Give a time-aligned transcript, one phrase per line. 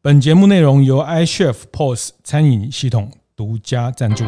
[0.00, 4.24] 本节目内容由 iChef POS 餐饮系统独家赞助。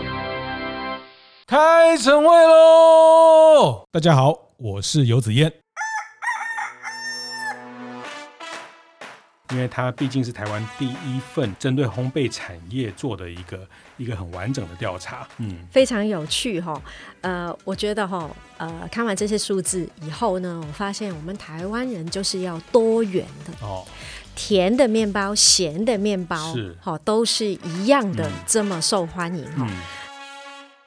[1.46, 3.84] 开晨会喽！
[3.92, 5.52] 大家好，我是游子燕。
[9.52, 13.66] 因为它毕竟是台湾第一份针对烘焙产业做的一个
[13.96, 16.80] 一个很完整的调查，嗯，非常有趣哈。
[17.20, 23.84] 呃，我觉得哈，呃，看完这些数字以后呢，我发现我们台湾人就是要多元的哦。
[24.34, 29.76] 甜的面包、咸的面包，是好，都是一样的这么受欢迎哈、嗯嗯。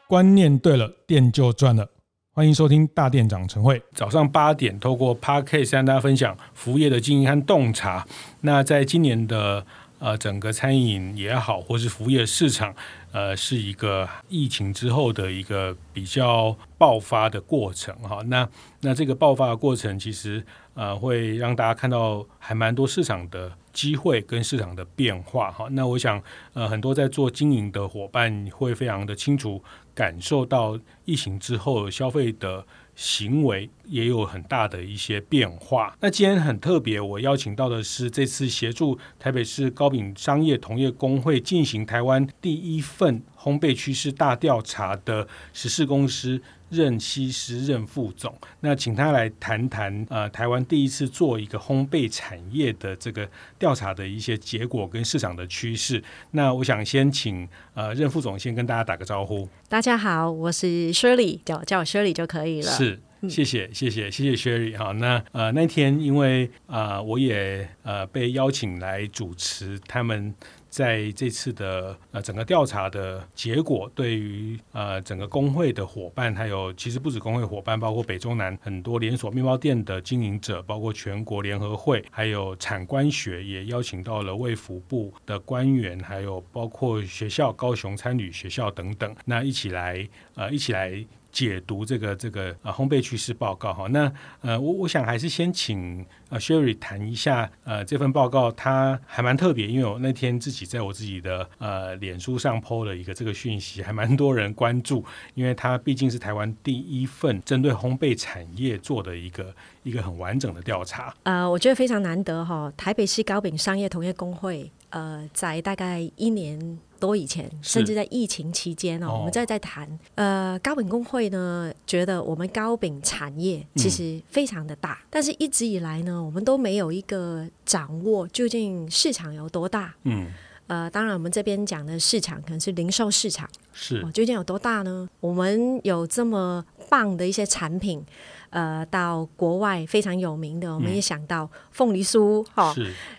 [0.08, 1.90] 观念对了，店就赚了。
[2.36, 8.06] 欢迎收听大店长晨会，早上八点透过 p a r k a s t 跟大家分享服务业的经营和洞察。
[8.42, 9.64] 那在今年的
[10.00, 12.74] 呃整个餐饮也好，或是服务业市场，
[13.14, 18.22] 呃，是一个疫情之后的一个比较爆发的过程哈。
[18.26, 18.50] 那
[18.82, 20.44] 那这个爆发的过程，其实。
[20.76, 25.68] 呃，会让大家看到还蛮多市场的机会跟市场的变化哈。
[25.70, 26.20] 那我想，
[26.54, 35.96] 呃，很多在做经营的伙伴会非常的清楚感受到疫情之后消费的行为也有很大的一些变化。
[36.00, 46.42] 那今天很特别，我邀请到的是这次协助台北市高饼商业同业工会进行台湾第一份烘焙趋势大调查的实事公司。
[46.74, 53.30] 任西施任副总，那请他来谈谈呃，台湾第一次做一个烘焙产业的这个
[53.60, 56.04] 调查的一些结果跟市场的趋势。
[56.32, 59.48] 那我想先请呃任副总先跟大家打个招呼。
[59.70, 62.72] 大家好，我是 Shirley，叫叫我 Shirley 就可以了。
[62.72, 64.92] 是，谢谢谢谢谢谢 Shirley 哈。
[64.94, 70.34] 那呃那天因为啊、呃、我也呃被邀请来主持他们。
[70.74, 91.06] 在这次的呃整个调查的结果，对于呃整个工会的伙伴，还有其实不止工会伙伴，包括北中南很多连锁面包店的经营者，包括全国联合会，还有产官学也邀请到了卫福部的官员，还有包括学校高雄餐旅学校等等，那一起来呃一起来。
[91.34, 94.10] 解读这个这个呃烘焙趋势报告哈，那
[94.42, 111.14] 呃我我想还是先请呃 Sherry 谈一下呃这份报告，它还蛮特别，因为我那天自己在我自己的呃脸书上 PO 了一个这个讯息，还蛮多人关注，因为它毕竟是台湾第一份针对烘焙产业做的一个一个很完整的调查。
[111.24, 116.80] 呃，我觉得非常难得哈，台北市糕饼商业同业公会呃在大概一年。
[117.04, 129.94] 多以前，甚至在疫情期间哦，哦，我们在在谈，呃，高饼工会呢，觉得我们糕饼产业其实非常的大，嗯，但是一直以来呢，我们都没有一个掌握究竟市场有多大。
[130.04, 130.32] 嗯，
[130.68, 135.10] 呃，当然我们这边讲的市场可能是零售市场，是，哦，究竟有多大呢？
[135.20, 138.02] 我们有这么棒的一些产品，
[138.50, 142.76] 呃，到国外非常有名的，我们也想到凤梨酥，哈，哦，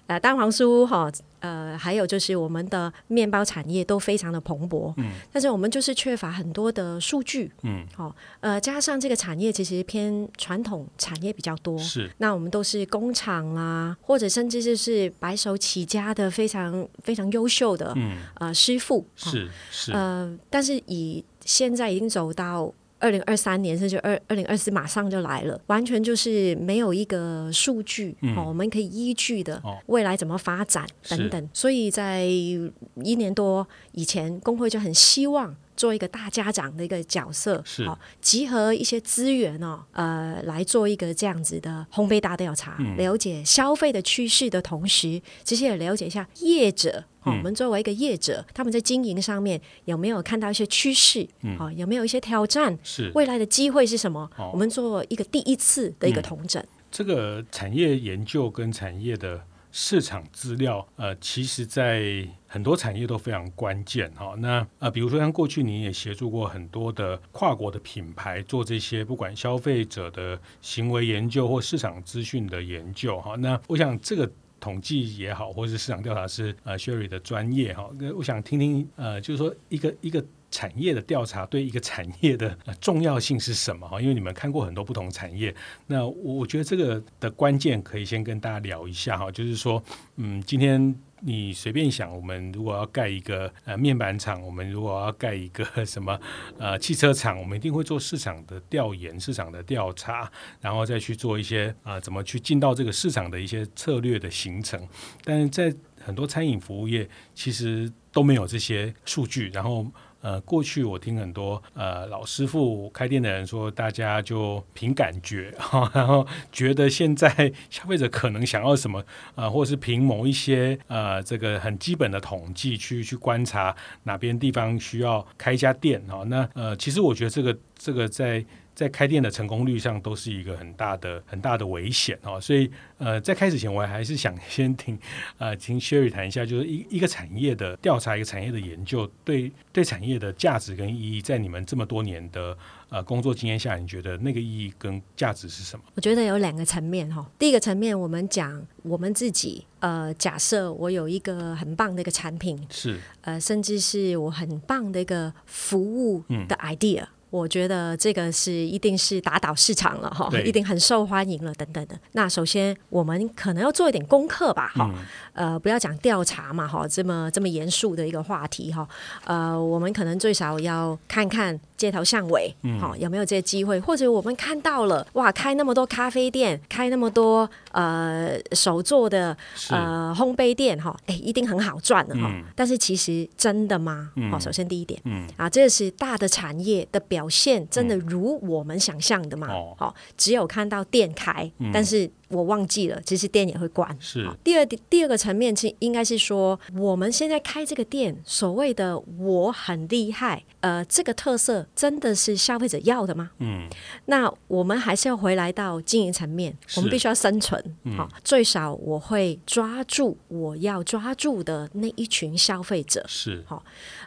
[0.06, 1.12] 呃，蛋黄酥，哈，哦。
[1.44, 22.72] 呃，还有就是我们的面包产业都非常的蓬勃，嗯，但是我们就是缺乏很多的数据，嗯，好，哦，呃，加上这个产业其实偏传统产业比较多，是，那我们都是工厂啦，或者甚至就是白手起家的非常非常优秀的，嗯，呃，师傅，是是，呃，但是以现在已经走到。
[22.98, 31.50] 二零二三年甚至二二零二四马上就来了，完全就是没有一个数据、嗯、哦，我们可以依据的未来怎么发展等等。
[31.52, 47.04] 所以在一年多以前，工会就很希望做一个大家长的一个角色，是哦，集合一些资源哦，呃，来做一个这样子的烘焙大调查，嗯、了解消费的趋势的同时，其实也了解一下业者。
[47.24, 51.26] 哦、我们作为一个业者，他们在经营上面有没有看到一些趋势？
[51.42, 52.78] 嗯，哦，有没有一些挑战？
[52.82, 54.30] 是未来的机会是什么？
[54.36, 56.62] 哦、我们做一个第一次的一个统整。
[56.62, 59.42] 嗯、这个产业研究跟产业的
[59.72, 64.10] 市场资料，呃，其实在很多产业都非常关键。
[64.12, 73.18] 哈、哦，那呃，比如说像过去你也协助过很多的跨国的品牌做这些不管消费者的行为研究或市场资讯的研究。
[73.20, 74.30] 哈、哦，那我想这个。
[74.64, 77.90] 统计也好，或是市场调查是呃 Sherry 的专业哈。
[77.98, 84.00] 那我想听听呃，就是说一个一个产业的调查对一个产业的重要性是什么哈？
[84.00, 85.54] 因为你们看过很多不同产业，
[85.86, 89.30] 那我我觉得这个的关键可以先跟大家聊一下哈。
[89.30, 89.82] 就是说，
[90.16, 90.94] 嗯，今天。
[91.26, 96.20] 你随便想，我们如果要盖一个呃面板厂，我们如果要盖一个 什么
[96.58, 100.30] 呃汽车厂，我们一定会做市场的调研、市场的调查，
[100.60, 104.86] 然后再去做一些啊、怎么去进到这个市场的一些策略的形成。
[105.24, 109.86] 但是在很多餐饮服务业，其实都没有这些数据，然后。
[110.24, 119.00] 呃，过去我听很多呃老师傅开店的人说，大家就凭感觉 哈，然后觉得现在消费者可能想要什么
[119.34, 126.24] 啊、 呃，或是凭某一些呃这个很基本的统计去去观察哪边地方需要开一家店哈。
[126.28, 128.42] 那呃，其实我觉得这个这个在。
[128.74, 134.98] 在开店的成功率上都是一个很大的很大的危险哦，所以呃，在开始前我还是想先听
[135.38, 142.56] 呃，听 Sherry 谈一下，就是一一个产业的调查，一个产业的研究，对对产业的价值跟意义，在你们这么多年的
[142.88, 145.84] 呃工作经验下，你觉得那个意义跟价值是什么？
[145.94, 157.02] 我觉得有两个层面哈，第一个层面，我们讲我们自己，呃，假设我有一个很棒的一个产品，是呃，甚至是我很棒的一个服务的 idea。
[157.02, 161.98] 嗯我觉得这个是一定是打倒市场了哈，一定很受欢迎了等等的。
[162.12, 165.04] 那首先我们可能要做一点功课吧哈，嗯、
[165.34, 168.86] 呃，不要讲调查嘛哈，这么这么严肃的一个话题哈，
[169.24, 179.36] 呃，我们可能最少要看看街头巷尾，好、嗯、有没有这些机会，或者我们看到了哇，开那么多咖啡店，开那么多呃手做的
[179.70, 182.30] 呃烘焙店哈，哎，一定很好赚的哈。
[182.32, 184.10] 嗯、但是其实真的吗？
[184.30, 187.24] 好、嗯，首先第一点，嗯啊，这是大的产业的表。
[187.24, 189.46] 表现真的如我们想象的吗？
[189.46, 193.96] 好、嗯哦，只有看到店开，嗯、但是我忘记了，其实店也会关。
[194.00, 203.30] 是第二第二个层面，是应该是说，我们现在开这个店，所谓的我很厉害，呃，这个特色真的是消费者要的吗？
[203.38, 203.68] 嗯，
[204.06, 207.62] 那我们还是要回来到经营层面，我们必须要生存。
[207.96, 213.04] 好、最少我会抓住我要抓住的那一群消费者。
[213.06, 213.62] 是好、哦，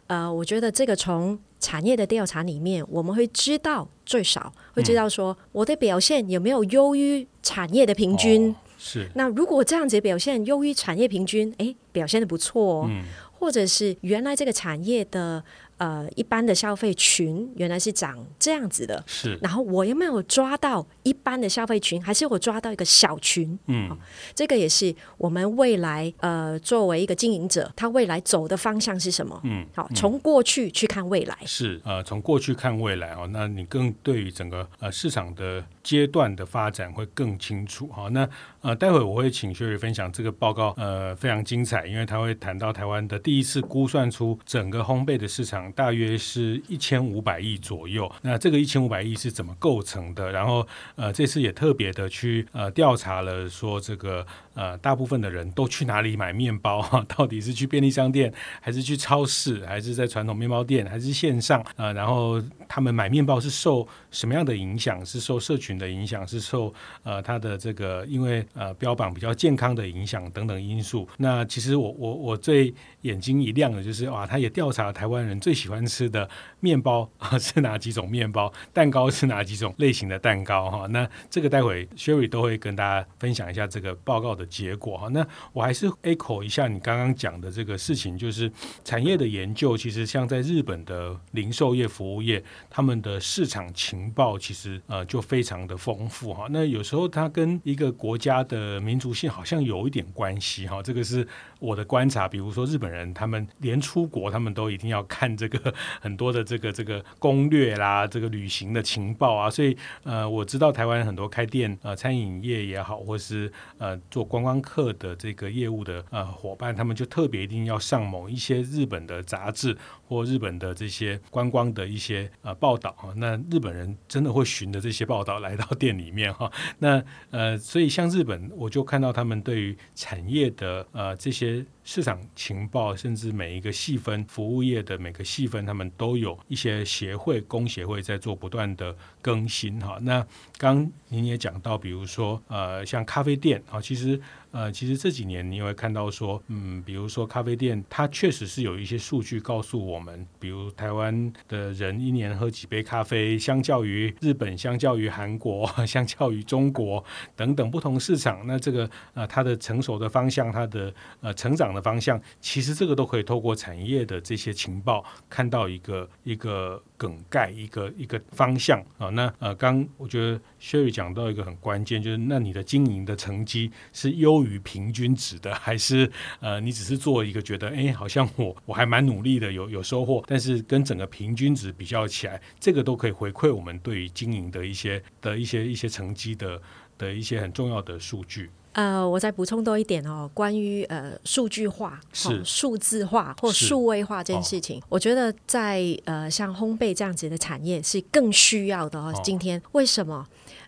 [0.07, 1.39] 呃，我觉得这个从。
[1.59, 8.51] 产业的调查里面，我们会知道最少会知道说我的表现有没有优于产业的平均。
[8.51, 9.09] 哦、是。
[9.15, 12.87] 那如果这样子表现优于产业平均，诶，表现的不错哦。
[12.87, 13.01] 嗯、
[13.39, 15.43] 或者是原来这个产业的。
[15.77, 19.37] 呃，一般的消费群原来是长这样子的，是。
[19.41, 23.57] 然后我有没有抓到一般的消费群，还是我抓到一个小群？
[23.67, 23.97] 嗯、哦，
[24.33, 29.39] 这个也是我们未来呃，作为一个经营者，他未来走的方向是什么？
[29.43, 31.37] 嗯，好、哦，从过去去看未来。
[31.45, 38.09] 是呃，从过去看未来哦，那你更对于整个呃市场的阶段的发展会更清楚哈、哦。
[38.09, 38.27] 那
[38.61, 45.66] 呃，待会我会请 Sherry 分享这个报告，呃，非常精彩，因为他会谈到台湾的第一次估算出整个烘焙的市场。
[45.73, 48.11] 大约是一千五百亿左右。
[48.21, 50.31] 那这个一千五百亿是怎么构成的？
[50.31, 54.25] 然后呃，这次也特别的去呃调查了，说这个
[54.57, 56.81] 呃大部分的人都去哪里买面包？
[56.81, 61.63] 哈， 到底是去便利商店，还是去超市，还是在传统面包店，还是线上？
[61.75, 65.05] 呃，然后他们买面包是受什么样的影响？
[65.05, 66.27] 是受社群的影响？
[66.27, 66.73] 是受
[67.03, 71.07] 呃他的这个因为呃标榜比较健康的影响等等因素？
[71.17, 76.27] 那其实我我我最眼睛一亮的就是哇，他也调查了台湾人最喜欢吃的
[76.59, 80.87] 面包啊 是哪几种面包，蛋糕是哪几种类型的蛋糕哈？
[80.87, 85.07] 那这个待会 Sherry 都会跟大家分享一下这个报告的结果哈。
[85.09, 88.51] 那我还是 echo 一下你刚刚讲的这个事情，就是
[88.83, 96.47] 产业的研究，其实像在日本的零售业、服务业，他们的市场情报其实呃就非常的丰富哈。
[96.49, 100.81] 那有时候它跟一个国家的民族性好像有一点关系哈。
[100.81, 101.27] 这个是
[101.59, 103.13] 我的观察，比如说日本人。
[103.17, 109.49] 他们连出国，他们都一定要看这个很多的这个这个攻略啦，这个旅行的情报啊。
[109.49, 119.75] 所以呃，我知道台湾很多开店呃餐饮业也好，或是呃做观光客的这个业务的呃伙伴，他们就特别一定要上某一些日本的杂志
[120.07, 123.11] 或日本的这些观光的一些呃报道哈。
[123.17, 126.51] 那日本人真的会循着这些报道来到店里面哈。
[126.79, 131.65] 那呃，所以像日本，我就看到他们对于产业的呃这些。
[131.89, 139.97] 市场情报，甚至每一个细分服务业的每个细分，他们都有一些协会、工协会在做不断的更新哈。
[140.01, 140.27] 那
[140.57, 144.19] 刚您也讲到，比如说呃，像咖啡店啊，其实。
[144.57, 166.83] 呃，其实这几年你会看到说，嗯，比如说咖啡店，它确实是有一些数据告诉我们，比如台湾的人一年喝几杯咖啡，相较于日本、相较于韩国、 相较于中国等等不同市场，那这个呃它的成熟的方向，它的呃成长的方向，其实这个都可以透过产业的这些情报看到一个一个。
[166.97, 186.59] 梗概一个一个方向啊，那呃，刚我觉得 Sherry 讲到一个很关键，就是那你的经营的成绩是优于平均值的，还是呃，你只是做一个觉得，哎，好像我我还蛮努力的，有有收获，但是跟整个平均值比较起来，这个都可以回馈我们对于经营的一些的一些一些成绩的
[186.97, 188.49] 的一些很重要的数据。
[188.77, 199.11] 呃，我再补充多一点哦，关于呃数据化、哦、数字化或数位化这件事情，哦、我觉得在呃像烘焙这样子的产业是更需要的哦。
[199.15, 200.27] 哦今天为什么？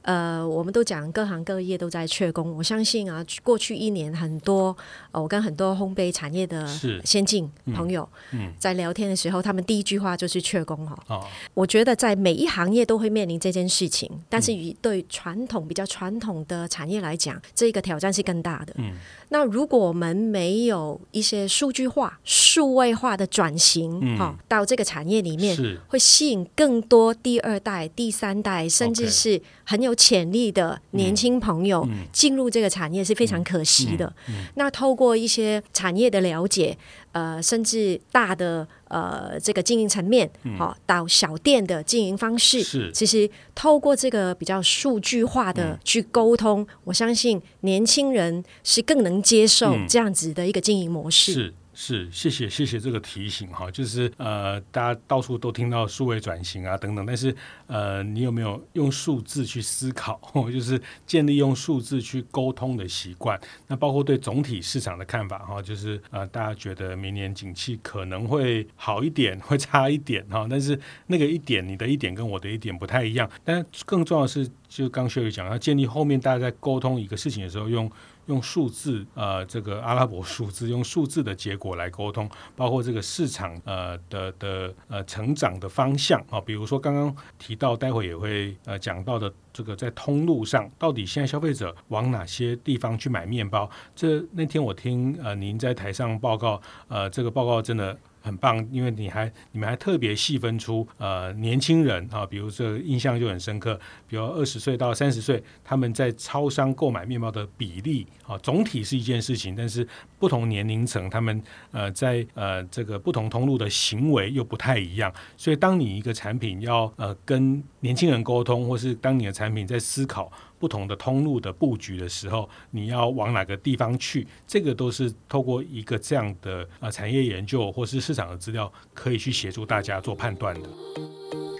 [0.09, 4.75] 呃，我们都讲各行各业都在缺工，我相信啊，过去一年很多，
[5.11, 6.67] 呃、我跟很多烘焙产业的
[7.05, 8.09] 先进朋友
[8.57, 10.97] 在聊天的时候，他们第一句话就是缺工哈。
[11.09, 11.23] 哦，
[11.53, 18.73] 我觉得在每一行业都会面临这件事情，但是与对传统比较传统的产业来讲，这个挑战是更大的。
[18.77, 18.93] 嗯，
[19.29, 24.19] 那如果我们没有一些数据化、数位化的转型，哈、嗯。
[24.19, 25.79] 哦，到这个产业里面，是。
[25.87, 34.13] 会吸引更多第二代、第三代，甚至是很有有潜力的年轻朋友进入这个产业是非常可惜的。
[34.53, 36.77] 那透过一些产业的了解，
[37.11, 42.91] 呃，甚至大的呃这个经营层面，好、嗯、到小店的经营方式，是。
[42.91, 51.33] 其实透过这个比较数据化的去沟通，嗯、我相信年轻人是更能接受这样子的一个经营模式。
[51.33, 57.33] 是是，谢谢谢谢这个提醒哈，就是呃，大家到处都听到数位转型啊等等，但是
[57.67, 60.19] 呃，你有没有用数字去思考，
[60.51, 63.39] 就是建立用数字去沟通的习惯？
[63.65, 77.89] 那包括对总体市场的看法哈，就是呃，大家觉得明年景气可能会好一点， 会差一点哈，但是那个一点，你的一点跟我的一点不太一样，但更重要的是，就刚学宇讲，要建立后面大家在沟通一个事情的时候用。
[78.29, 93.69] 用数字，呃，这个阿拉伯数字，用数字的结果来沟通，包括这个市场，呃的的呃成长的方向啊，比如说刚刚提到，待会也会呃讲到的这个在通路上，到底现在消费者往哪些地方去买面包？
[93.95, 97.97] 这那天我听呃您在台上报告，呃，这个报告真的。
[98.21, 120.31] 很棒，因为你还你们还特别细分出呃年轻人啊，比如这个印象就很深刻，比如二十岁到三十岁，他们在超商购买面包的比例啊，总体是一件事情，但是不同年龄层他们呃在呃这个不同通路的行为又不太一样，所以当你一个产品要呃跟年轻人沟通，或是当你的产品在思考。
[120.59, 124.27] 不同的通路的布局的时候，你要往哪个地方去？
[124.45, 130.69] 这个都是透过一个这样的呃产业研究或是市场的资料，可以去协助大家做判断的。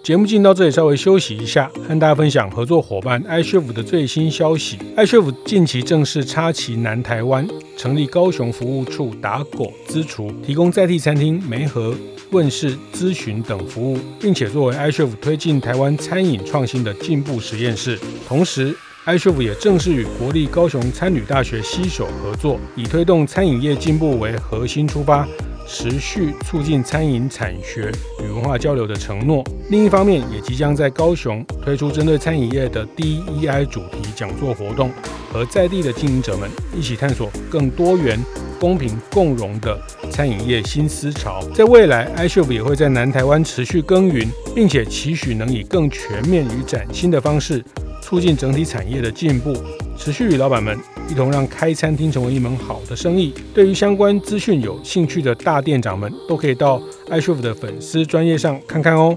[0.03, 4.77] 节目进到这里，稍微休息一下，和大家分享合作伙伴 iCHEF 的最新消息。
[4.96, 11.96] iCHEF 近期正式插旗南台湾，成立高雄服务处打狗资厨，提供在地餐厅媒合、
[12.32, 18.75] 问世、咨询等服务，并且作为 iCHEF 推进台湾餐饮创新的进步实验室，同时。
[19.06, 25.27] iCHEF 也正式与国立高雄餐旅大学携手合作，以推动餐饮业进步为核心出发，
[25.65, 27.91] 持续促进餐饮产学
[28.22, 29.44] 与文化交流的承诺。
[29.70, 34.91] 另一方面，也即将在高雄推出针对餐饮业的 DEI 主题讲座活动，
[35.32, 38.20] 和在地的经营者们一起探索更多元、
[38.60, 39.79] 公平、共融的
[40.12, 41.41] 餐饮业新思潮。
[41.56, 47.63] 在未来，iCHEF 也会在南台湾持续耕耘，并且期许能以更全面与崭新的方式。
[48.09, 49.53] 促进整体产业的进步，
[49.95, 50.75] 持续与老板们
[51.07, 53.31] 一同让开餐厅成为一门好的生意。
[53.53, 59.15] 对于相关资讯有兴趣的大店长们，都可以到 iCHEF 的粉丝专业上看看哦。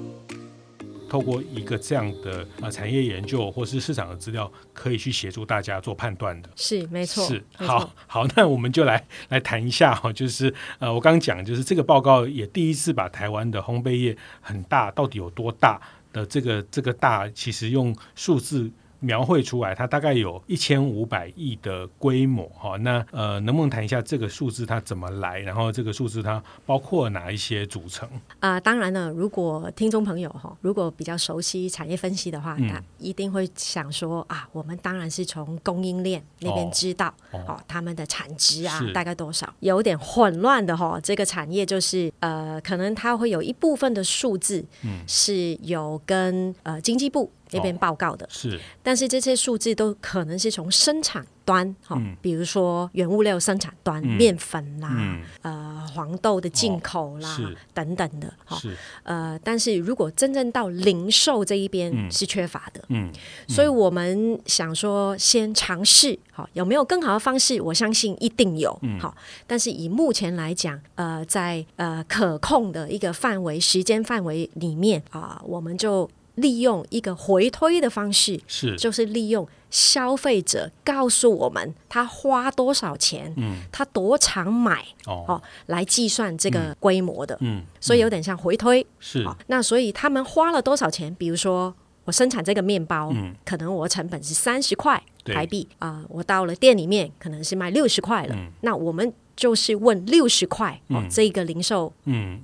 [1.09, 6.51] 透过一个这样的呃产业研究或是市场的资料，可以去协助大家做判断的。
[6.55, 7.25] 是，没错。
[7.25, 15.81] 是，好，好，那我们就来来谈一下哈，就是呃，我刚刚讲，就是这个报告也第一次把台湾的烘焙业很大到底有多大
[16.13, 18.71] 的这个这个大，其实用数字。
[19.03, 22.77] 描绘出来，它大概有一千五百亿的规模哈。
[22.79, 25.41] 那呃，能不能谈一下这个数字它怎么来？
[25.41, 28.09] 然后这个数字它包括哪一些组成？
[28.39, 39.53] 啊、呃，当然了，如果听众朋友哈，如果比较熟悉产业分析的话，那、嗯、一定会想说啊，我们当然是从供应链那边知道哦，哦，他们的产值啊大概多少？
[39.61, 47.31] 有点混乱的哈，这个产业就是呃，可能它会有一部分的数字嗯是有跟呃经济部。
[47.53, 63.13] 那边报告的、哦、是，但是这些数字都可能是从生产端，哈、嗯，比如说原物料生产端，嗯、面粉啦，嗯、呃，黄豆的进口啦，哦、等等的，哈，是，呃，但是如果真正到零售这一边是缺乏的，嗯，嗯。
[63.49, 67.61] 所以我们想说先尝试，哈，有没有更好的方式？
[67.61, 76.09] 我相信一定有，好、嗯，但是以目前来讲，呃，在呃可控的一个范围、时间范围里面啊、呃，我们就。
[76.37, 78.77] 利用一个回推的方式，是。
[78.77, 91.15] 就是利用消费者告诉我们他花多少钱，嗯，他多长买哦，哦，来计算这个规模的，嗯，嗯，所以有点像回推，是，哦，那所以他们花了多少钱？
[91.15, 91.75] 比如说
[92.05, 99.13] 我生产这个面包，嗯、可能我成本是三十块台币啊、呃，我到了店里面可能是卖六十块了，嗯、那我们。
[99.37, 101.93] 就是问六十块哦，这个零售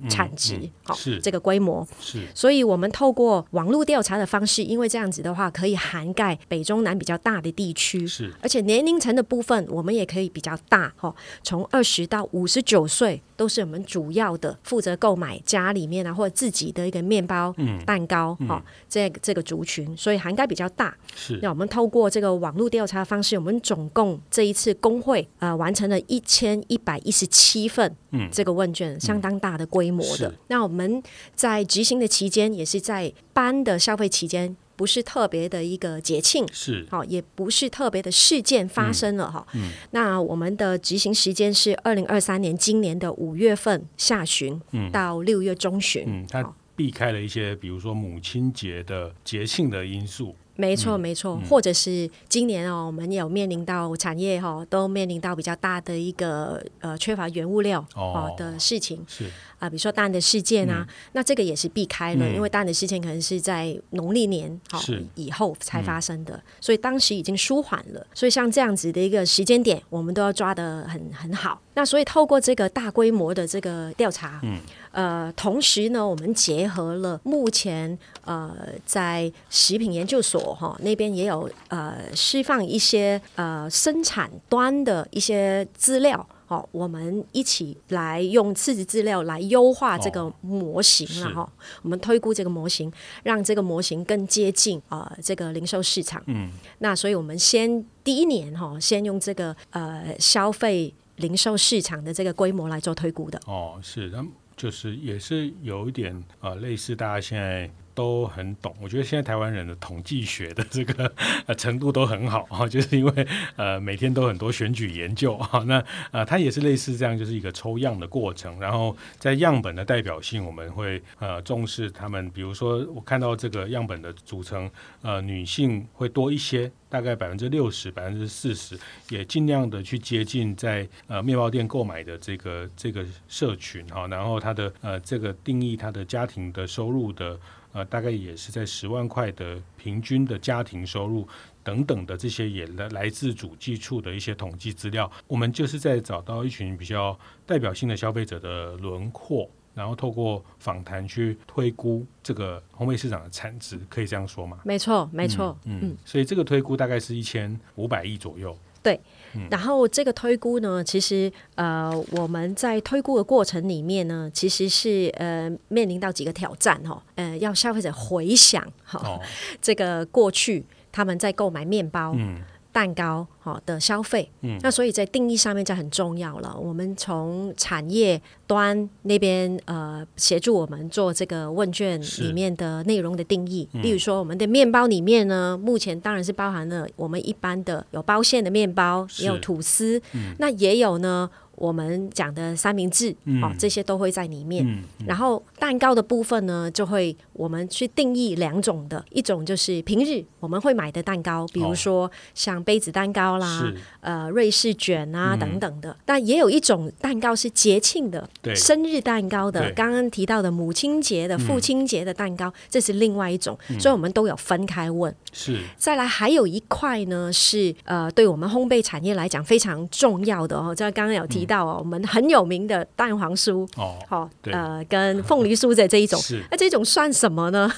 [0.09, 1.87] 产值好，这个规模。
[1.99, 17.55] 是，所以我们透过网络调查的方式，因为这样子的话可以涵盖北中南比较大的地区，是，而且年龄层的部分我们也可以比较大哈，从二十到五十九岁都是我们主要的负责购买家里面啊或者自己的一个面包、
[17.85, 20.95] 蛋糕哈，这这个族群，所以涵盖比较大。
[21.15, 27.95] 是，那我们透过这个网络调查的方式，我们总共这一次工会呃完成了一千一百一十七份，
[28.31, 30.33] 这个问卷、嗯、相当大的规模的。
[30.47, 31.01] 那我们
[31.35, 39.45] 在执行的期间，也是在班的消费期间，不是特别的一个节庆，是好，也不是特别的事件发生了哈。
[39.53, 44.59] 嗯嗯、那我们的执行时间是二零二三年今年的五月份下旬
[44.91, 46.03] 到六月中旬。
[46.07, 50.35] 嗯，它避开了一些，比如说母亲节的节庆的因素。
[50.59, 59.23] 没错，没错，嗯、或者是今年哦，我们有面临到产业哈、哦，都面临到比较大的一个呃缺乏原物料哦的事情，是。
[59.59, 64.81] 啊、呃，比如说蛋的事件啊，嗯、那这个也是避开了，嗯、因为蛋的事件可能是在农历年好、哦、
[65.15, 71.61] 以后才发生的，嗯、所以当时已经舒缓了，所以像这样子的一个时间点，我们都要抓得很很好。
[71.73, 74.59] 那所以透过这个大规模的这个调查，嗯。
[74.91, 78.55] 呃，同时呢，我们结合了目前呃
[78.85, 91.41] 在食品研究所哈、哦、那边也有呃释放一些呃生产端的一些资料，哦，我们一起来用刺激资料来优化这个模型了哈。
[91.41, 91.49] 哦、
[91.83, 92.91] 我们推估这个模型，
[93.23, 96.21] 让这个模型更接近啊、呃、这个零售市场。
[96.25, 103.39] 嗯，那所以我们先第一年哈、哦，先用这个呃消费零售市场的这个规模来做推估的。
[103.45, 104.09] 哦，是
[104.59, 108.73] 就是也是有一点啊、呃，类似大家现在都很懂。
[108.81, 111.11] 我觉得现在台湾人的统计学的这个
[111.47, 113.27] 呃程度都很好哈， 就是因为
[113.57, 115.61] 呃每天都很多选举研究 哈。
[115.67, 118.57] 那呃它也是类似这样，就是一个抽样的过程。
[118.57, 122.29] 然后在样本的代表性，我们会呃重视他们。
[122.29, 126.71] 比如说我看到这个样本的组成，呃女性会多一些。
[126.91, 128.75] 大概百分之六十、百分之四十，
[129.09, 137.39] 也尽量的去接近在呃面包店购买的这个这个社群哈，然后它的呃这个定义，它的家庭的收入的
[137.71, 141.27] 呃大概也是在十万块的平均的家庭收入
[141.63, 149.49] 等等的这些也来来自主计处的一些统计资料，我们就是在找到一群比较代表性的消费者的轮廓。
[149.75, 154.59] 然后透过访谈去推估这个烘焙市场的产值，可以这样说吗？
[154.65, 158.57] 没错，没错，嗯，嗯，所以这个推估大概是一千五百亿左右。
[158.83, 158.99] 对，
[159.35, 169.21] 嗯、然后这个推估呢，其实呃，我们在推估的过程里面呢，其实是呃面临到几个挑战哈，呃，要消费者回想哈，哦、
[169.61, 172.13] 这个过去他们在购买面包。
[172.17, 176.55] 嗯蛋糕好的消费，嗯，那所以在定义上面就很重要了。
[176.57, 191.29] 我们从产业端那边呃协助我们做这个问卷里面的内容的定义，嗯、例如说我们的面包里面呢，目前当然是包含了我们一般的有包馅的面包，也有吐司，嗯、那也有呢。
[191.59, 194.65] 我们讲的三明治，嗯、哦，这些都会在里面。
[194.65, 205.93] 嗯嗯、然后蛋糕的部分呢，就会我们去定义两种的，一种就是平日我们会买的蛋糕，比如说像杯子蛋糕啦，哦、呃，瑞士卷啊、嗯、等等的。
[206.05, 213.59] 但也有一种蛋糕是节庆的，生日蛋糕的，刚刚提到的母亲节的、父亲节的蛋糕，嗯、这是另外一种。
[213.77, 215.13] 所以我们都有分开问。
[215.33, 215.59] 是。
[215.75, 220.73] 再来还有一块呢，是呃，对我们烘焙产业来讲非常重要的哦。
[220.73, 221.48] 这刚刚有提。
[221.49, 227.69] 到我们很有名的蛋黄酥哦，好呃，跟凤梨酥的这一种，那这种算什么呢？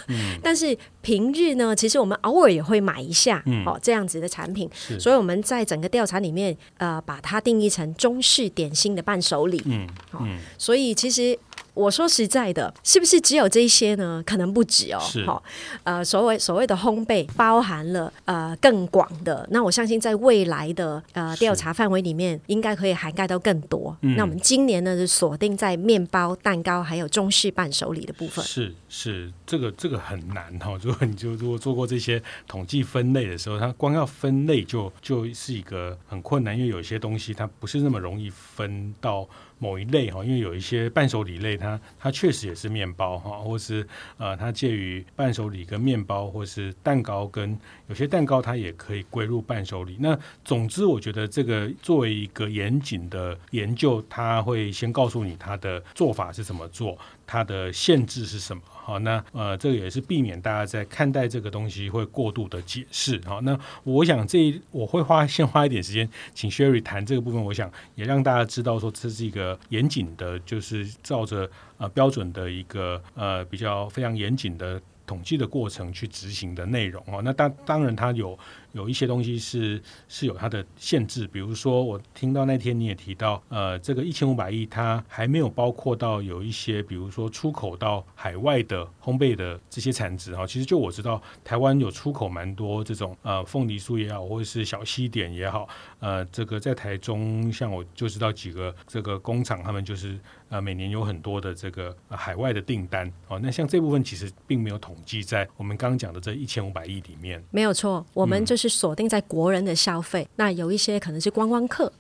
[0.44, 4.70] 但是平日呢，其实我们偶尔也会买一下，哦，这样子的产品。
[5.00, 9.62] 所以我们在整个调查里面，呃，把它定义成中式点心的伴手礼。
[9.66, 9.88] 嗯
[10.20, 11.40] 嗯，所以其实。
[11.74, 14.22] 我说实在的，是不是只有这些呢？
[14.26, 15.00] 可能不止哦。
[15.00, 15.26] 是。
[15.26, 15.42] 哈，
[15.84, 19.48] 呃，所谓所谓的烘焙，包含了呃更广的。
[19.52, 23.96] 那我相信在未来的呃调查范围里面，应该可以涵盖到更多。
[24.02, 24.16] 嗯。
[24.16, 28.44] 那我们今年呢，是锁定在面包、蛋糕还有中式伴手礼的部分。
[28.44, 30.78] 是是，这个这个很难哈。
[30.84, 39.28] 如果你就如果做过这些统计分类的时候，它光要分类就就是一个很困难，因为有些东西它不是那么容易分到。
[39.62, 47.56] 某一类哈，因为有一些伴手礼类它，它它确实也是面包哈，或是呃，它介于伴手礼跟面包，或是蛋糕跟
[47.88, 49.98] 有些蛋糕它也可以归入伴手礼。
[50.00, 56.98] 那总之，我觉得这个作为一个严谨的研究，它会先告诉你它的做法是怎么做，
[57.32, 58.62] 它的限制是什么。
[58.66, 63.22] 好，那呃，这个也是避免大家在看待这个东西会过度的解释。
[63.26, 67.42] 好，那我想这我会花先花一点时间，请 Sherry 谈这个部分。
[67.42, 74.82] 我想也让大家知道说，这是一个严谨的，就是照着呃标准的一个呃比较非常严谨的。
[75.08, 78.38] 统计的过程去执行的内容哦，那当当然它有
[78.74, 90.46] 有一些东西是是有它的限制，比如说我听到那天你也提到，呃，这个一千五百亿它还没有包括到有一些，比如说出口到海外的烘焙的这些产值哈。
[90.46, 95.68] 其实就我知道，台湾有出口蛮多这种呃凤梨酥也好，或者是小西点也好，
[96.00, 100.20] 呃，这个在台中像我就知道几个这个工厂，他们就是。
[100.52, 107.42] 呃，每年有很多的这个、呃、海外的订单哦，那像这部分其实并没有统计在我们刚刚讲的这一千五百亿里面。
[107.52, 111.92] 没有错，我们就是锁定在国人的消费，嗯、那有一些可能是观光客。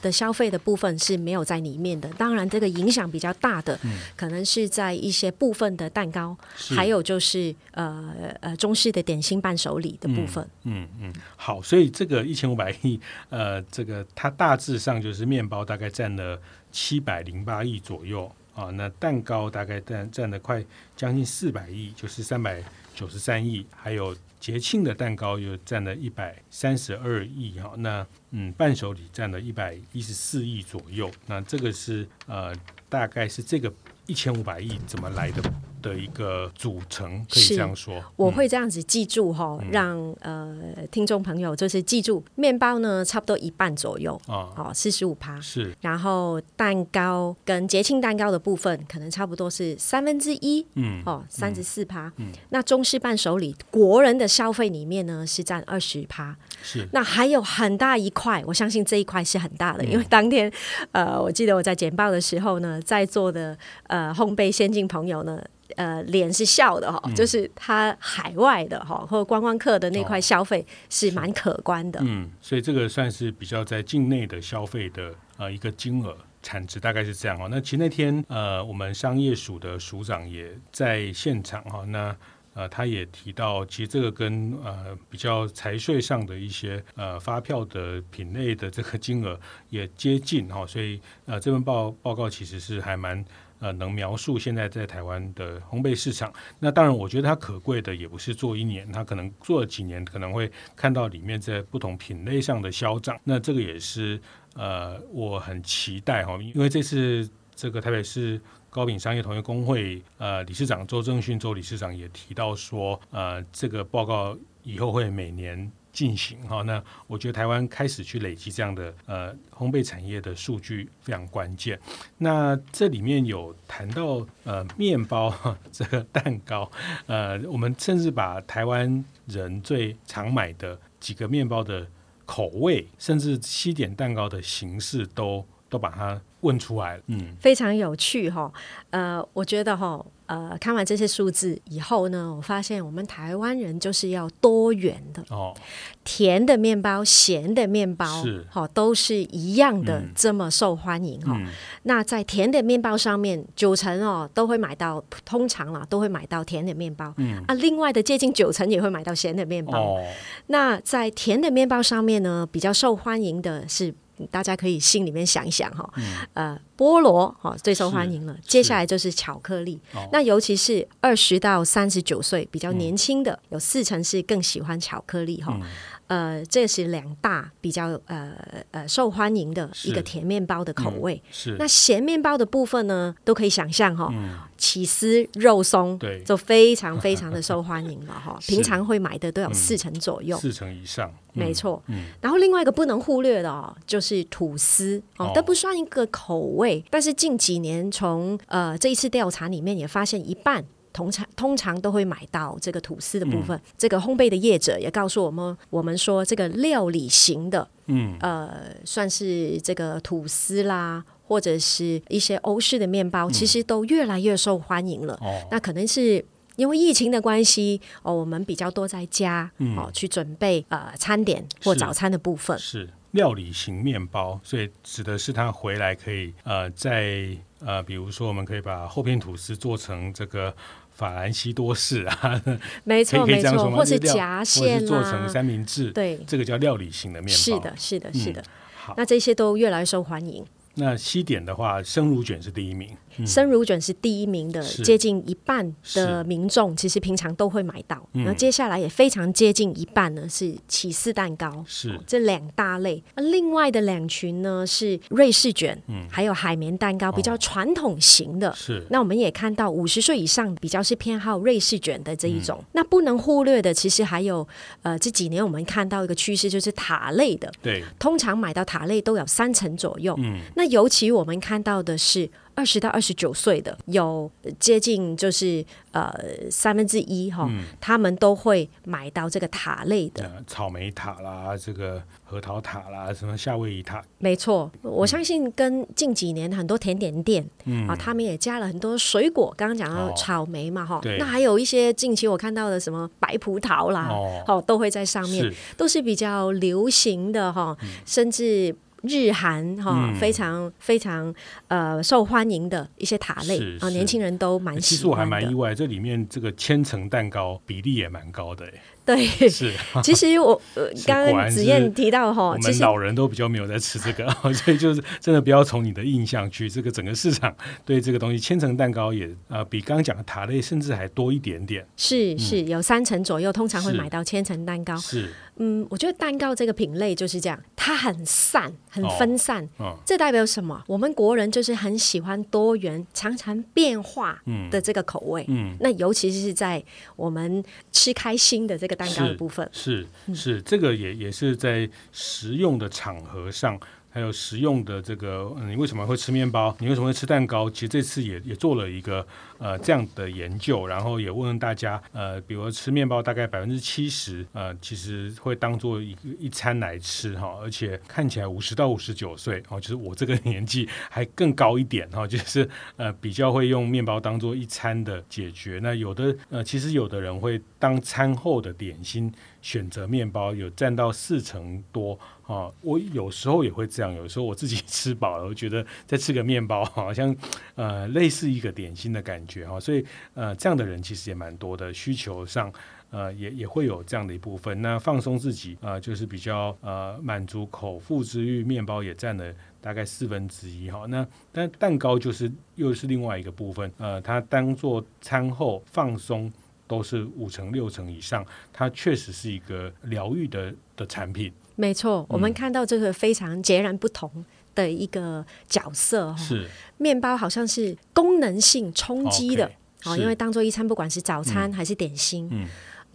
[0.00, 6.34] 的消费的部分是没有在里面的，当然这个影响比较大的，嗯、可能是在一些部分的蛋糕，
[6.70, 10.42] 还有就是呃呃中式的点心伴手礼的部分。
[10.62, 12.98] 嗯嗯，嗯，好，所以这个一千五百亿，
[13.28, 16.40] 呃，这个它大致上就是面包大概占了
[16.72, 20.64] 七百零八亿左右啊，那蛋糕大概占占了快
[20.96, 24.16] 将近四百亿，就是三百九十三亿，还有。
[24.38, 32.54] 节庆的蛋糕又占了一百三十二亿哈，那嗯，伴手礼占了一百一十四亿左右，那这个是呃，
[32.88, 33.72] 大概是这个
[34.06, 35.42] 一千五百亿怎么来的？
[35.86, 40.56] 的一个组成，可以这样说，我会这样子记住哈，嗯、让呃
[40.90, 45.40] 听众朋友就是记住，面包呢差不多一半左右啊，好四十五趴。
[45.40, 60.50] 是，然后蛋糕跟节庆蛋糕的部分可能差不多是三分之一，嗯，哦三十四趴，嗯，那中式伴手礼国人的消费里面呢是占二十趴，是，那还有很大一块，我相信这一块是很大的，嗯、因为当天
[60.92, 63.56] 呃我记得我在简报的时候呢，在座的
[63.88, 65.42] 呃烘焙先进朋友呢。
[65.74, 72.00] 呃，脸是笑的哈，嗯、就是他海外的哈，或观光客的那块消费是蛮可观的。
[72.04, 77.48] 嗯，所以这个算是比较在境内的消费的呃一个金额产值大概是这样哦。
[77.50, 82.16] 那其实那天呃，我们商业署的署长也在现场哈，那
[82.54, 89.38] 呃他也提到，其实这个跟呃比较财税上的一些呃发票的品类的这个金额
[89.70, 93.24] 也接近哈，所以呃这份报报告其实是还蛮。
[93.58, 103.18] 呃，能描述现在在台湾的烘焙市场，那当然，我觉得它可贵的也不是做一年，它可能做了几年，可能会看到里面在不同品类上的消长。
[103.24, 104.20] 那这个也是
[104.54, 115.70] 呃，我很期待哈，因为这次这个台北市糕饼商业同业公会呃理事长周正勋周理事长也提到说，呃，这个报告以后会每年。
[115.96, 121.80] 进行哈，那我觉得台湾开始去累积这样的呃烘焙产业的数据非常关键。
[122.18, 125.34] 那这里面有谈到呃面包
[125.72, 126.70] 这个蛋糕，
[127.06, 131.86] 呃，我们甚至把台湾人最常买的几个面包的
[132.26, 137.02] 口味，甚至西点蛋糕的形式都都把它问出来了。
[137.06, 138.52] 嗯，非常有趣哈。
[138.90, 140.04] 呃，我觉得哈。
[140.26, 145.54] 呃，看完这些数字以后呢，我发现我们台湾人就是要多元的哦，
[146.02, 151.32] 甜的面包、咸的面包是好、哦、都是一样的这么受欢迎哈。
[151.36, 151.46] 嗯、
[151.84, 157.14] 那在甜的面包上面，九成哦都会买到，通常啦都会买到甜的面包。
[157.18, 159.78] 嗯啊，另外的接近九成也会买到咸的面包。
[159.80, 160.04] 哦、
[160.48, 163.94] 那在甜的面包上面呢，比较受欢迎的是。
[164.30, 169.78] 大家可以心里面想一想哈，嗯、呃，菠萝哈最受欢迎了，接下来就是巧克力。
[169.94, 175.58] 哦、那尤其是二十到三十九岁比较年轻的，嗯、有四成是更喜欢巧克力哈。
[176.08, 178.32] 嗯呃，这是两大比较呃
[178.70, 181.20] 呃受欢迎的一个甜面包的口味。
[181.30, 188.36] 是，那咸面包的部分呢，都可以想象哈、哦，嗯、起司肉松对，就非常非常的受欢迎了哈。
[188.40, 191.82] 是平常会买的都有四成左右，嗯、四成以上，没错。
[191.88, 200.64] 嗯、然后另外一个不能忽略的哦，就是吐司哦，都不算一个口味，但是近几年从呃这一次调查里面也发现一半。
[200.96, 203.54] 通常通常都会买到这个吐司的部分。
[203.54, 215.12] 嗯、这个烘焙的业者也告诉我们，我们说这个料理型的，嗯，呃，算是这个吐司啦，或者是一些欧式的面包，嗯、其实都越来越受欢迎了。
[215.20, 216.24] 哦、那可能是
[216.56, 222.58] 因为疫情的关系，哦，我们比较多在家，嗯、哦，去准备呃餐点或早餐的部分。
[222.58, 222.86] 是。
[222.86, 230.54] 是料理型面包，所以指的是它回来可以呃在呃，比如说我们可以把厚片吐司做成这个
[230.96, 232.42] 法兰西多士啊，
[232.84, 238.40] 没错没错，或是夹馅啊，做成三明治，对，这个叫料理型的面包，是的，是的，是的。
[238.40, 240.42] 嗯、好，那这些都越来越受欢迎。
[240.74, 242.96] 那西点的话，生乳卷是第一名。
[243.18, 248.06] 嗯、生乳卷是第一名的，接近一半的民众其实平常都会买到。
[248.12, 251.64] 那接下来也非常接近一半呢，是起司蛋糕。
[251.66, 253.02] 是、哦、这两大类。
[253.16, 258.52] 另外的两群呢是瑞士卷，嗯，还有海绵蛋糕，比较传统型的。
[258.54, 258.82] 是、哦。
[258.90, 262.58] 那我们也看到五十岁以上比较是偏好瑞士卷的这一种。
[262.60, 264.46] 嗯、那不能忽略的，其实还有
[264.82, 267.52] 呃这几年我们看到一个趋势，就是塔类的。
[267.62, 267.82] 对。
[267.98, 270.14] 通常买到塔类都有三成左右。
[270.18, 270.40] 嗯。
[270.54, 272.28] 那尤其我们看到的是。
[272.56, 276.12] 二十到二十九岁的有接近就是呃
[276.50, 284.02] 三分之一哈，嗯、他们都会买到这个塔类的，呃、草莓塔啦，这个核桃塔啦，什么夏威夷塔。
[284.18, 289.54] 没错，我相信跟近几年很多甜点店、嗯、啊，他们也加了很多水果。
[289.56, 295.54] 刚刚讲到草莓嘛哈，哦、那还有一些近期我看到的什么白葡萄啦，哦，哦都会在上面，是。
[295.76, 298.74] 都是比较流行的哈，嗯、甚至。
[299.06, 301.34] 日韩哈、嗯、非常非常
[301.68, 304.82] 呃受欢迎的一些塔类啊，年轻人都蛮喜欢。
[304.82, 308.66] 其实我还蛮意外，这里面这个千层蛋糕比例也蛮高的。
[309.04, 309.72] 对，是。
[310.02, 310.60] 其实我
[311.06, 321.86] 刚刚子燕提到哈，我们老人都比较没有在吃这个， 所以就是真的不要从你的印象去这个整个市场对这个东西，千层蛋糕也呃比刚刚讲的塔类甚至还多一点点。
[321.96, 324.96] 是是，有三成左右，通常会买到千层蛋糕。
[324.96, 325.32] 是。
[325.56, 329.64] 嗯，我觉得蛋糕这个品类就是这样，它很散，很分散。
[329.78, 330.82] 哦哦、这代表什么？
[330.86, 335.44] 我们国人就是很喜欢多元、常常变化的这个口味。
[335.48, 336.82] 嗯，嗯那尤其是在
[337.16, 343.78] 我们吃开心的这个蛋糕的部分，是是，是，这个也也是在食用的场合上。
[344.08, 346.74] 还有食用的这个，你为什么会吃面包？
[346.80, 347.68] 你为什么会吃蛋糕？
[347.68, 349.26] 其实这次也也做了一个
[349.58, 365.80] 呃这样的研究，然后也问问大家，呃，比如吃面包大概百分之七十，呃，其实会当做一一餐来吃哈，而且看起来五十到五十九岁哦，就是我这个年纪还更高一点哈， 就是呃比较会用面包当做一餐的解决。
[365.82, 372.18] 那有的呃，其实有的人会当餐后的点心选择面包，有占到四成多。
[372.46, 377.34] 啊，我有时候也会这样，有时候我自己吃饱了，我觉得再吃个面包，好像
[377.74, 380.04] 呃类似一个点心的感觉哈，所以
[380.34, 382.72] 呃这样的人其实也蛮多的，需求上
[383.10, 384.80] 呃也也会有这样的一部分。
[384.82, 391.06] 那放松自己啊、呃，就是比较呃满足口腹之欲，面包也占了大概四分之一哈。
[391.08, 396.52] 那但蛋糕就是又是另外一个部分，呃，它当做餐后放松
[396.86, 401.52] 都是五成六成以上，它确实是一个疗愈的的产品。
[401.74, 404.44] 没错，我们看到这个非常截然不同
[404.76, 406.36] 的一个角色哈。
[406.38, 409.68] 是，面包好像是功能性充饥的，
[410.04, 412.48] 哦，因为当做一餐，不管是早餐还是点心。
[412.52, 412.64] 嗯，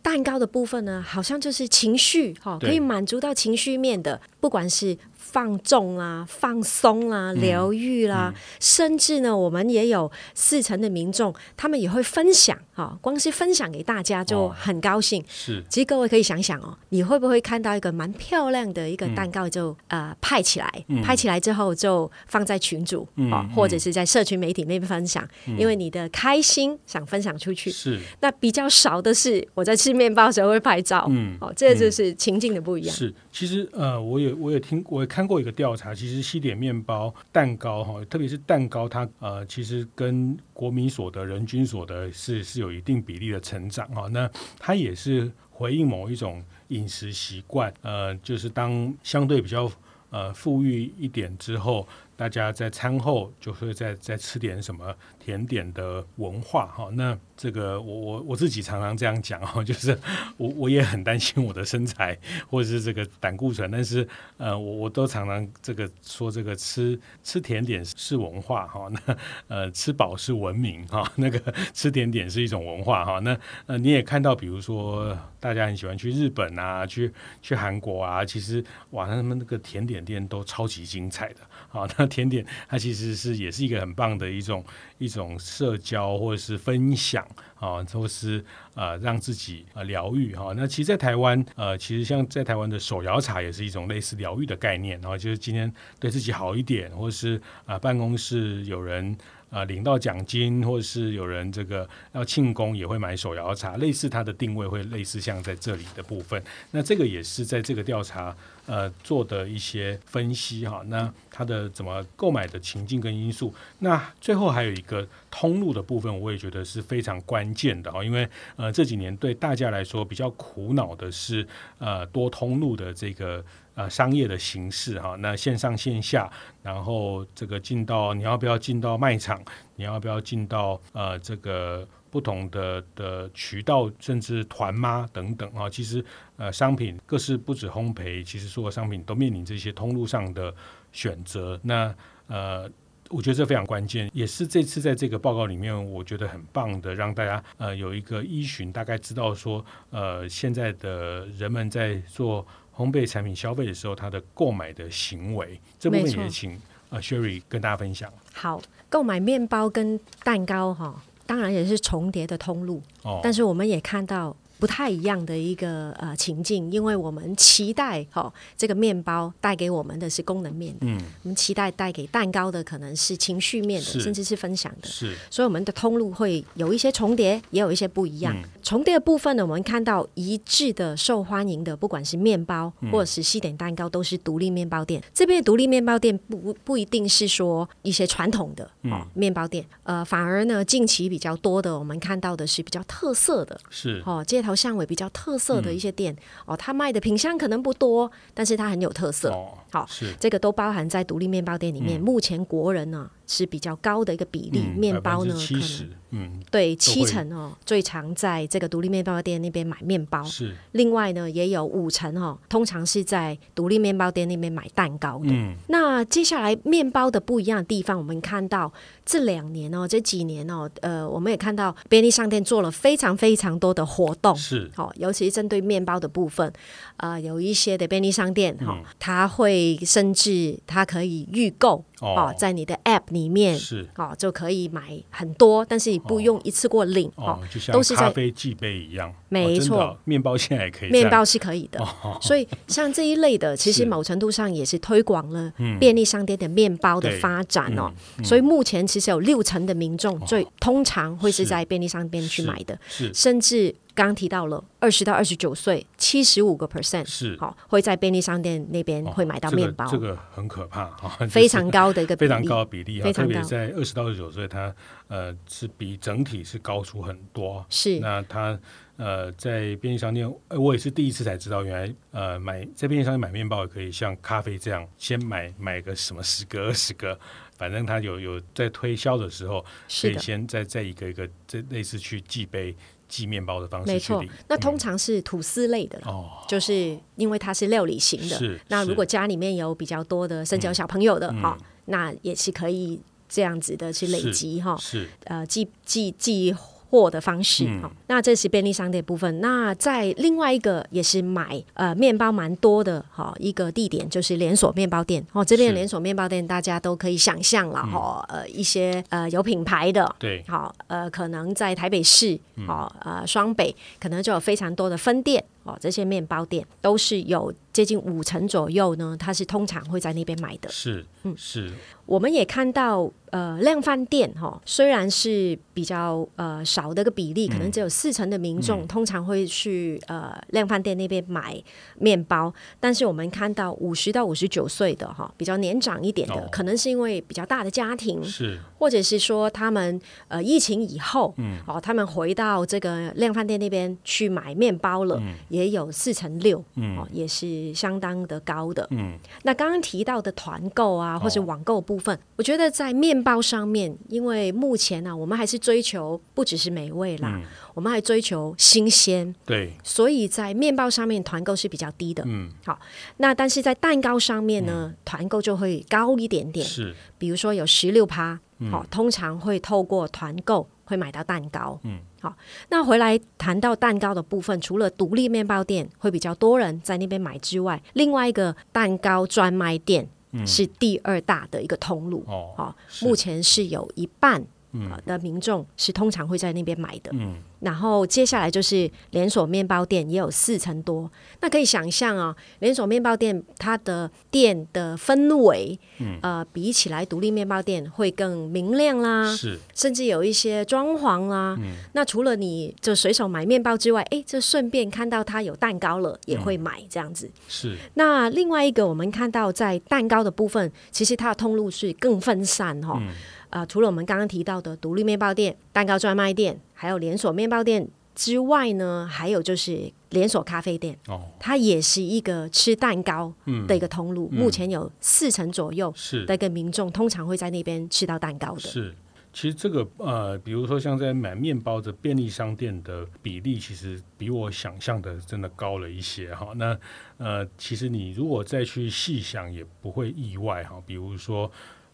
[0.01, 4.97] 蛋糕的部分呢，好像就是情绪哈，可以满足到情绪面的，不管是。
[5.31, 15.21] 放纵啊，放松啊，疗愈啦，甚至呢，我们也有四成的民众，他们也会分享啊、哦，光是分享给大家就很高兴。
[15.21, 27.71] 哦、是，其实各位可以想想哦，你会不会看到一个蛮漂亮的一个蛋糕就，嗯、呃拍起来，嗯、拍起来之后就放在群组啊、或者是在社群媒体那边分享，嗯、因为你的开心想分享出去。
[27.71, 31.07] 是，那比较少的是我在吃面包的时候会拍照。
[31.09, 32.93] 嗯，哦，这就是情境的不一样。
[32.93, 35.20] 是，其实呃，我也我也听我也看。
[35.21, 44.07] 看过一个调查，其实西点面包、蛋糕哈，特别是蛋糕，它呃，其实跟国民所得、人均所得是是有一定比例的成长哈。
[44.07, 49.71] 那它也是回应某一种饮食习惯，呃，就是当相对比较
[50.09, 54.91] 呃富裕一点之后，大家在餐后就会再再吃点什么
[55.23, 56.89] 甜点的文化哈。
[56.93, 59.97] 那这个我我我自己常常这样讲哈，就是
[60.37, 62.17] 我我也很担心我的身材
[62.49, 64.07] 或者是这个胆固醇，但是
[64.37, 71.39] 呃我我都常常这个说这个吃吃甜点是文化哈，那呃吃饱是文明哈，那个
[71.73, 81.39] 吃甜点是一种文化哈，那呃你也看到比如说大家很喜欢去日本啊，去去韩国啊，其实哇他们那个甜点店都超级精彩的
[81.71, 84.63] 啊，那甜点它其实是也是一个很棒的一种
[84.99, 87.25] 一种社交或者是分享。
[87.61, 88.43] 啊，或是
[88.73, 90.51] 呃让自己呃疗愈哈。
[90.57, 94.99] 那其实，在台湾呃，其实像在台湾的手摇茶也是一种类似疗愈的概念。
[94.99, 99.15] 然后就是今天对自己好一点，或者是啊、办公室有人
[99.51, 106.43] 啊、领到奖金，或者是有人这个要庆功也会买手摇茶，类似它的定位会类似像在这里的部分。
[106.71, 108.35] 那这个也是在这个调查
[108.71, 110.81] 呃做的一些分析哈。
[110.87, 118.01] 那它的怎么购买的情境跟因素，那最后还有一个通路的部分，我也觉得是非常关键的哈。
[118.01, 121.45] 因为呃这几年对大家来说比较苦恼的是
[121.79, 123.43] 呃多通路的这个。
[123.73, 126.29] 呃，商业的形式哈，那线上线下，
[126.61, 129.41] 然后这个进到你要不要进到卖场，
[129.77, 136.03] 你要不要进到呃这个不同的的渠道，甚至团妈等等啊，其实
[136.37, 140.53] 呃商品各式不止烘焙，其实所有商品都面临这些通路上的
[140.91, 141.59] 选择。
[141.63, 141.95] 那
[142.27, 142.69] 呃，
[143.09, 152.45] 我觉得这非常关键，也是这次在这个报告里面，我觉得很棒的，让大家呃有一个依循，大概知道说呃现在的人们在做。
[152.73, 158.11] 烘焙产品消费的时候，他的购买的行为，这部分也请呃 Sherry 跟大家分享。
[158.33, 164.35] 好，购买面包跟蛋糕哈，当然也是重叠的通路，哦，但是我们也看到。
[164.61, 178.35] 不太一样的一个呃情境，因为我们期待哈、哦、这个面包带给我们的是功能面的，嗯，我们期待带给蛋糕的可能是情绪面的，甚至是分享的，是，所以我们的通路会有一些重叠，也有一些不一样。
[178.35, 185.01] 嗯、重叠的部分呢，我们看到一致的受欢迎的，不管是面包或者是西点蛋糕，都是独立面包店。
[185.01, 194.03] 嗯、这边的独立面包店不不一定是说一些传统的哦面包店，呃，反而呢近期比较多的，我们看到的是比较特色的，是。
[194.05, 194.50] 哦街头。
[194.55, 199.29] 巷尾比较特色的一些店、嗯、哦，它卖的品相可能不多，但是它很有特色。
[199.31, 201.99] 哦、好，是这个都包含在独立面包店里面。
[201.99, 210.21] 嗯、目前国人呢是比较高的一个比例，嗯、面包呢可能嗯对七成哦，最常在这个独立面包店那边买面包。
[210.25, 215.29] 是另外呢也有五成哦，通常是在独立面包店那边买蛋糕的。
[215.29, 218.73] 嗯、那接下来面包的不一样的地方，我们看到
[219.05, 224.35] 这两年哦，这几年哦，呃，我们也看到便利商店做了非常非常多的活动。
[224.35, 226.51] 是，哦，尤其是针对面包的部分，
[226.97, 233.87] 呃，有一些的便利商店哈，嗯、它会甚至它可以预购哦，在你的 App 里面是。
[233.95, 247.91] 哦，就可以买很多，但是你不用一次过领哦，哦就像都是咖啡寄杯一样，没错，哦、面包现在也可以，面包是可以的，哦、所以像这一类的， 其实某程度上也是推广了便利商店的面包的发展哦，
[248.23, 253.13] 所以目前其实有六成的民众最、哦、通常会是在便利商店去买的，是，是。
[253.13, 253.75] 甚至。
[253.93, 257.37] 刚刚提到了二十到二十九岁，七十五个 percent 是。
[257.37, 264.73] 好会在便利商店那边会买到面包，哦这个，这个很可怕哈， 非常高的一个比例，非常高的比例啊，特别在二十到二十九岁，它
[265.07, 267.65] 呃是比整体是高出很多。
[267.69, 267.99] 是。
[267.99, 268.57] 那它
[268.97, 277.19] 呃在便利商店，我也是第一次才知道，原来呃买在便利商店买面包也可以像咖啡这样，先买买个什么十个二十个，
[277.57, 279.65] 反正他有有在推销的时候，
[280.01, 282.75] 可以先再再一个一个这类似去寄杯。
[283.11, 284.23] 寄面包的方式，没错。
[284.47, 288.37] 那通常是吐司类的，哦、嗯，就是因为它是料理型的。
[288.37, 288.59] 是。
[288.69, 294.77] 那如果家里面有比较多的甚至有小朋友的，哈、嗯哦，那也是可以这样子的去累积哈。
[294.79, 295.09] 是。
[295.25, 296.55] 呃，寄寄寄。
[296.91, 297.65] 货的方式，
[298.07, 299.39] 那这是便利商店部分。
[299.39, 305.43] 那在另外一个也是买呃面包蛮多的哈一个地点，就是连锁面包店哦。
[305.43, 315.41] 这边的连锁面包店大家都可以想象了哈，呃一些呃有品牌的，对，好呃可能在台北市，好呃双北可能就有非常多的分店。
[315.63, 320.67] 哦，这些面包店都是有接近五成左右呢，它是通常会在那边买的。
[320.69, 321.71] 是，嗯，是。
[322.07, 331.61] 我们也看到，呃，量贩店哈、哦，虽然是比较呃少的一个比例，可能只有四成的民众、嗯、通常会去呃量贩店那边买
[331.97, 345.17] 面包，但是我们看到五十到五十九岁的哈、哦，比较年长一点的，哦、可能是因为比较大的家庭，是，或者是说他们呃疫情以后，嗯，哦，他们回到这个量贩店那边去买面包了。
[345.19, 345.31] 嗯。
[345.49, 349.17] 也有四成六，嗯，哦，也是相当的高的，嗯。
[349.43, 359.73] 那刚刚提到的团购啊，或者网购部分，哦、我觉得在面包上面，因为目前呢、啊，我们还是追求不只是美味啦，嗯、我们还追求新鲜，对。
[359.83, 362.51] 所以在面包上面团购是比较低的，嗯。
[362.65, 362.79] 好，
[363.17, 366.95] 那但是在蛋糕上面呢，团购、嗯、就会高一点点，是。
[367.17, 371.99] 比如说有十六趴，好，通常会透过团购会买到蛋糕，嗯。
[372.21, 372.35] 好，
[372.69, 380.07] 那回来谈到蛋糕的部分，除了独立面包店会比较多人在那边买之外，另外一个蛋糕专卖店
[380.45, 382.23] 是第二大的一个通路。
[382.27, 387.11] 哦，目前是有一半嗯、的民众是通常会在那边买的。
[387.13, 391.09] 嗯，然后接下来就是连锁面包店，也有四成多。
[391.39, 401.55] 那可以想象啊，连锁面包店它的店的氛围，嗯，呃，比起来独立面包店会更明亮啦，是，甚至有一些装潢啦。
[401.59, 407.27] 嗯，那除了你就随手买面包之外，哎，这顺便看到它有蛋糕了，也会买这样子。
[407.27, 407.77] 嗯、是。
[407.93, 412.97] 那另外一个，我们看到在蛋糕的部分，其实它的通路是更分散哈。
[412.99, 413.09] 嗯
[413.51, 420.97] 呃，除了我们刚刚提到的独立面包店、蛋糕专卖店，还有连锁面包店之外呢，还有就是连锁咖啡店。
[421.07, 423.31] 哦，它也是一个吃蛋糕
[423.67, 424.27] 的一个通路。
[424.31, 425.93] 嗯、目前有四成左右
[426.25, 428.61] 的一个民众通常会在那边吃到蛋糕的。
[428.61, 428.95] 是，
[429.31, 436.51] 其实这个呃，比如说像在买面包的便利商店的比例，其实比我想象的真的高了一些哈。
[436.55, 436.75] 那
[437.17, 440.81] 呃，其实你如果再去细想，也不会意外哈。
[440.87, 441.51] 比如说。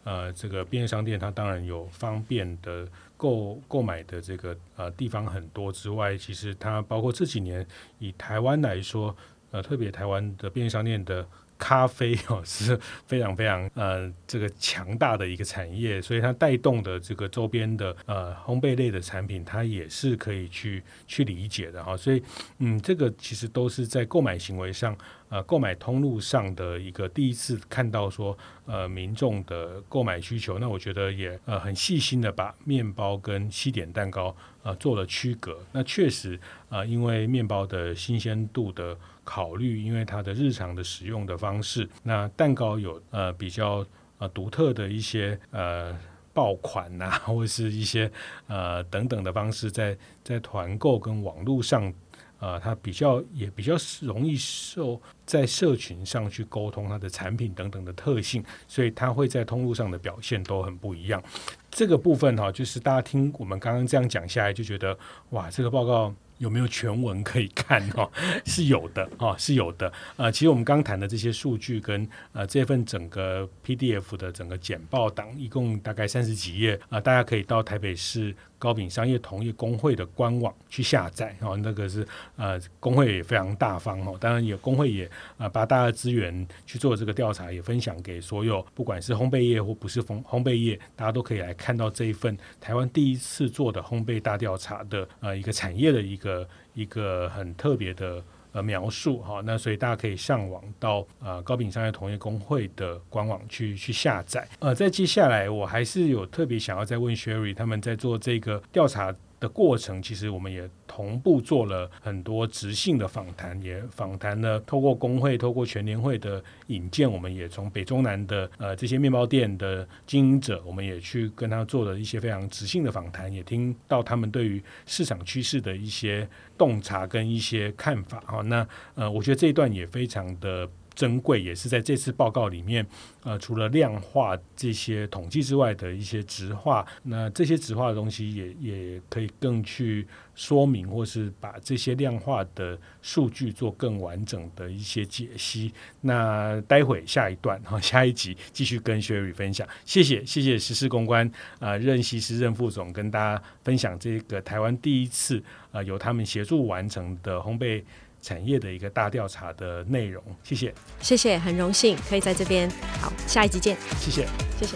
[0.08, 2.88] 呃，这个便利商店它当然有方便的
[3.18, 7.68] 购购买的这个呃地方很多之外，其实它包括这几年
[8.00, 9.14] 以台湾来说，
[9.52, 11.28] 呃，特别台湾的便利商店的。
[11.58, 21.96] 咖啡哦是非常非常呃这个强大的一个产业，所以它带动的这个周边的呃烘焙类的产品，它也是可以去去理解的哈。
[21.98, 22.22] 所以
[22.60, 24.98] 嗯，这个其实都是在购买行为上
[25.30, 30.60] 呃购买通路上的一个第一次看到说呃民众的购买需求。
[30.60, 35.60] 那我觉得也呃很细心的把面包跟西点蛋糕呃做了区隔。
[35.72, 36.40] 那确实
[36.70, 38.98] 啊、因为面包的新鲜度的。
[39.30, 43.86] 考虑，因为它的日常的使用的方式，那蛋糕有呃比较
[44.20, 45.94] 呃独特的一些呃
[46.34, 48.10] 爆款呐、或者是一些
[48.48, 51.94] 呃等等的方式在，在团购跟网络上，
[52.40, 61.22] 呃，它比较也比较容易受在社群上去沟通它的产品等等的特性，所以它会在通路上的表现都很不一样。
[61.70, 64.98] 这个部分哈、就是大家听我们刚刚这样讲下来，就觉得
[65.32, 66.16] 哇，这个报告。
[66.38, 67.82] 有没有全文可以看？
[67.96, 68.10] 哦，
[68.46, 69.92] 是有的，哦，是有的。
[70.16, 81.36] 呃，其实我们刚谈的这些数据跟呃这份整个 PDF 的整个简报档，一共大概三十几页啊，大家可以到台北市高品商业同业公会的官网去下载。
[81.42, 96.48] 哦，那个是呃工会也非常大方哦，当然也工会也呃把大家的资源去做这个调查，也分享给所有不管是烘焙业或不是烘烘焙业，大家都可以来看到这一份台湾第一次做的烘焙大调查的呃一个产业的一个。
[96.78, 98.24] 一个很特别的
[98.58, 104.48] 呃描述哈，那所以大家可以上网到呃高品商业同业工会的官网去去下载。
[104.58, 126.28] 呃，在接下来我还是有特别想要再问 Sherry，他们在做这个调查的过程，其实我们也同步做了很多直性的访谈，也访谈了透过工会、透过全联会的引荐，我们也从北中南的呃这些面包店的经营者，我们也去跟他做了一些非常直性的访谈，也听到他们对于市场趋势的一些
[126.58, 128.42] 洞察跟一些看法啊。
[128.42, 130.70] 那呃，我觉得这一段也非常的。
[130.98, 132.84] 珍贵也是在这次报告里面，
[133.24, 145.72] 呃，除了量化这些统计之外的一些直化，那这些直化的东西也也可以更去说明，或是把这些量化的数据做更完整的一些解析。
[146.02, 149.68] 那待会下一段哈，下一集继续跟 Sherry 分享。
[149.86, 157.84] 谢谢，谢谢时事公关啊、任西施任副总跟大家分享这个台湾第一次啊、由他们协助完成的烘焙。
[158.22, 162.70] 产业的一个大调查的内容，谢谢，谢谢，很荣幸可以在这边。
[163.02, 164.28] 好，下一集见，谢谢，
[164.60, 164.76] 谢谢。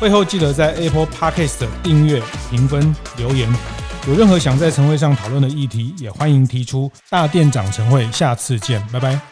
[0.00, 2.20] 会后记得在 Apple Podcast 订阅、
[2.50, 3.48] 评分、留言。
[4.08, 6.90] 有任何想在晨会上讨论的议题，也欢迎提出。
[7.08, 9.31] 大店长晨会，下次见，拜拜。